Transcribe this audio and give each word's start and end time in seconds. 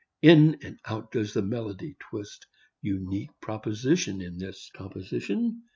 In 0.23 0.57
and 0.63 0.79
out 0.85 1.11
does 1.11 1.35
the 1.35 1.43
melody 1.43 1.95
twist 1.99 2.47
Unique 2.81 3.39
proposition 3.39 4.19
Is 4.19 4.35
this 4.39 4.71
composition. 4.75 5.61